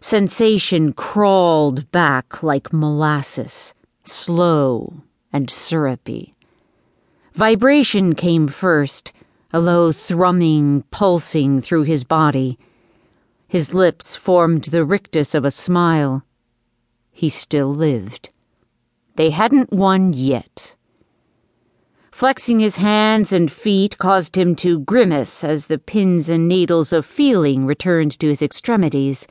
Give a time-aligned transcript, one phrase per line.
[0.00, 6.34] Sensation crawled back like molasses, slow and syrupy.
[7.34, 9.12] Vibration came first,
[9.52, 12.58] a low thrumming pulsing through his body.
[13.48, 16.24] His lips formed the rictus of a smile.
[17.10, 18.30] He still lived.
[19.16, 20.76] They hadn't won yet.
[22.12, 27.04] Flexing his hands and feet caused him to grimace as the pins and needles of
[27.04, 29.26] feeling returned to his extremities.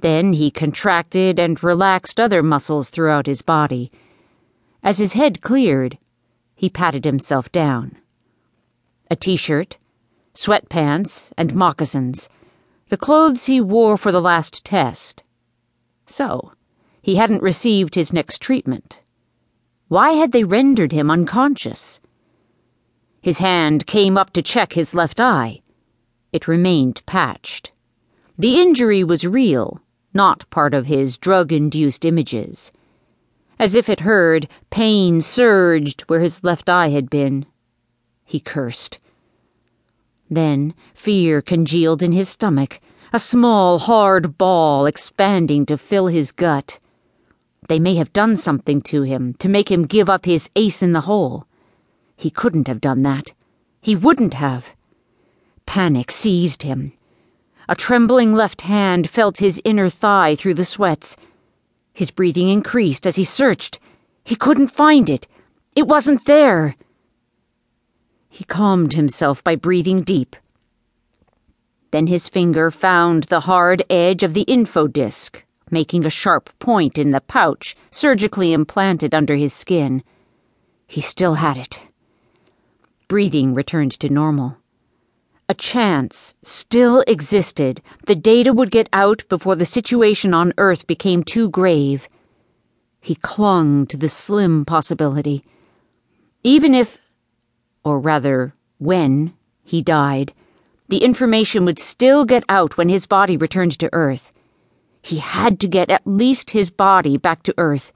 [0.00, 3.90] Then he contracted and relaxed other muscles throughout his body.
[4.82, 5.98] As his head cleared,
[6.54, 7.96] he patted himself down.
[9.10, 9.78] A t shirt,
[10.34, 12.28] sweatpants, and moccasins,
[12.88, 15.22] the clothes he wore for the last test.
[16.06, 16.52] So,
[17.02, 19.00] he hadn't received his next treatment.
[19.88, 22.00] Why had they rendered him unconscious?
[23.22, 25.62] His hand came up to check his left eye.
[26.32, 27.72] It remained patched.
[28.38, 29.80] The injury was real,
[30.16, 32.72] not part of his drug induced images.
[33.58, 37.46] As if it heard, pain surged where his left eye had been.
[38.24, 38.98] He cursed.
[40.28, 42.80] Then fear congealed in his stomach,
[43.12, 46.80] a small, hard ball expanding to fill his gut.
[47.68, 50.92] They may have done something to him to make him give up his ace in
[50.92, 51.46] the hole.
[52.16, 53.32] He couldn't have done that.
[53.80, 54.66] He wouldn't have.
[55.66, 56.92] Panic seized him.
[57.68, 61.16] A trembling left hand felt his inner thigh through the sweats.
[61.92, 63.78] His breathing increased as he searched.
[64.24, 65.26] He couldn't find it.
[65.74, 66.74] It wasn't there.
[68.28, 70.36] He calmed himself by breathing deep.
[71.90, 76.96] Then his finger found the hard edge of the info disc making a sharp point
[76.96, 80.02] in the pouch surgically implanted under his skin.
[80.86, 81.80] He still had it.
[83.08, 84.58] Breathing returned to normal.
[85.48, 91.22] A chance still existed the data would get out before the situation on Earth became
[91.22, 92.08] too grave.
[93.00, 95.44] He clung to the slim possibility.
[96.42, 96.98] Even if,
[97.84, 100.32] or rather, when, he died,
[100.88, 104.32] the information would still get out when his body returned to Earth.
[105.00, 107.92] He had to get at least his body back to Earth.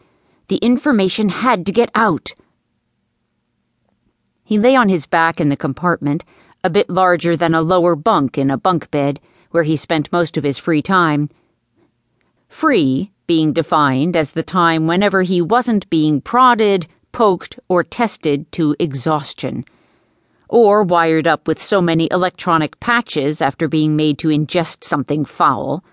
[0.46, 2.30] The information had to get out.
[4.44, 6.24] He lay on his back in the compartment,
[6.62, 10.36] a bit larger than a lower bunk in a bunk bed, where he spent most
[10.36, 11.30] of his free time.
[12.48, 18.74] Free being defined as the time whenever he wasn't being prodded, poked, or tested to
[18.78, 19.64] exhaustion,
[20.48, 25.84] or wired up with so many electronic patches after being made to ingest something foul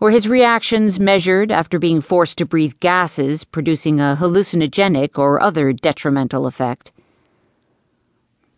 [0.00, 5.72] Or his reactions measured after being forced to breathe gases producing a hallucinogenic or other
[5.72, 6.92] detrimental effect.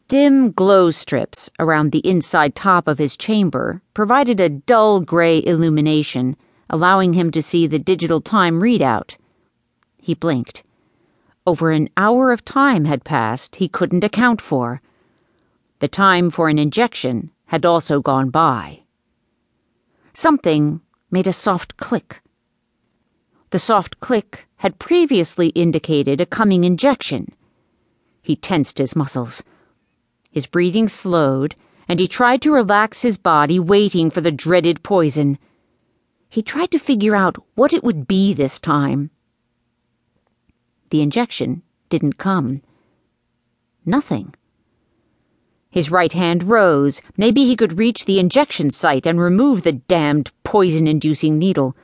[0.08, 6.36] Dim glow strips around the inside top of his chamber provided a dull gray illumination,
[6.70, 9.16] allowing him to see the digital time readout.
[9.98, 10.62] He blinked.
[11.44, 14.80] Over an hour of time had passed he couldn't account for.
[15.80, 18.82] The time for an injection had also gone by.
[20.14, 22.20] Something made a soft click.
[23.50, 27.32] The soft click had previously indicated a coming injection.
[28.22, 29.42] He tensed his muscles.
[30.36, 31.54] His breathing slowed,
[31.88, 35.38] and he tried to relax his body, waiting for the dreaded poison.
[36.28, 39.08] He tried to figure out what it would be this time.
[40.90, 42.60] The injection didn't come.
[43.86, 44.34] Nothing.
[45.70, 47.00] His right hand rose.
[47.16, 51.74] Maybe he could reach the injection site and remove the damned poison inducing needle.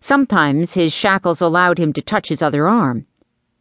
[0.00, 3.06] Sometimes his shackles allowed him to touch his other arm.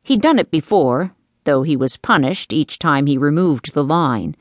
[0.03, 4.35] He'd done it before, though he was punished each time he removed the line.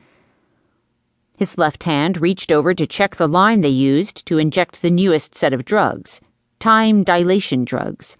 [1.37, 5.35] His left hand reached over to check the line they used to inject the newest
[5.35, 6.21] set of drugs
[6.59, 8.15] time dilation drugs.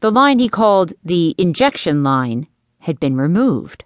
[0.00, 2.46] The line he called the injection line
[2.78, 3.84] had been removed.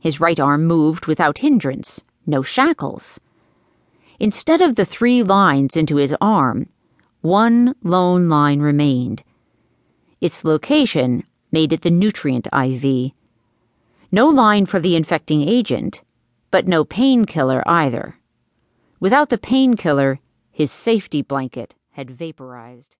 [0.00, 3.20] His right arm moved without hindrance, no shackles.
[4.18, 6.68] Instead of the three lines into his arm,
[7.20, 9.22] one lone line remained.
[10.20, 11.22] Its location
[11.56, 13.12] made it the nutrient IV.
[14.12, 16.02] No line for the infecting agent,
[16.50, 18.18] but no painkiller either.
[19.00, 20.18] Without the painkiller,
[20.52, 22.98] his safety blanket had vaporized.